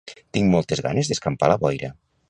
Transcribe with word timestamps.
Tinc 0.37 0.49
moltes 0.53 0.81
ganes 0.87 1.11
d'escampar 1.13 1.51
la 1.55 1.63
boira 1.67 1.95